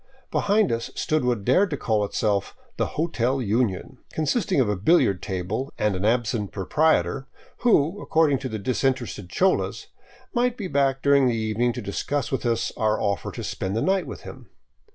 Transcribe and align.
Behind 0.31 0.71
us 0.71 0.89
stood 0.95 1.23
what 1.23 1.45
dared 1.45 1.69
to 1.69 1.77
call 1.77 2.03
itself 2.03 2.55
the" 2.77 2.85
Hotel 2.97 3.39
Union," 3.39 3.99
consisting 4.11 4.59
of 4.59 4.67
a 4.67 4.75
billiard 4.75 5.21
table 5.21 5.71
and 5.77 5.95
an 5.95 6.05
absent 6.05 6.51
proprietor, 6.51 7.27
who, 7.57 8.01
according 8.01 8.39
to 8.39 8.49
the 8.49 8.57
disinterested 8.57 9.29
cholas, 9.29 9.89
might 10.33 10.57
be 10.57 10.65
back 10.67 11.03
during 11.03 11.27
the 11.27 11.35
evening 11.37 11.71
to 11.73 11.83
dis 11.83 12.01
cuss 12.01 12.31
with 12.31 12.47
us 12.47 12.71
our 12.77 12.99
offer 12.99 13.31
to 13.31 13.43
spend 13.43 13.75
the 13.75 13.81
night 13.83 14.07
with 14.07 14.21
him. 14.21 14.49